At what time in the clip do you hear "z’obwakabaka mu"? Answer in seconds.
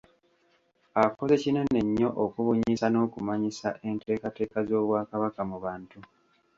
4.67-5.57